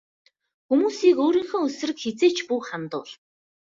Хүмүүсийг 0.67 1.17
өөрийнхөө 1.25 1.61
эсрэг 1.69 1.97
хэзээ 2.03 2.31
ч 2.35 2.37
бүү 2.47 2.59
хандуул. 2.67 3.11